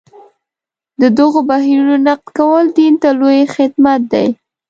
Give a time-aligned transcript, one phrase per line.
[1.01, 4.27] د دغو بهیرونو نقد کول دین ته لوی خدمت دی.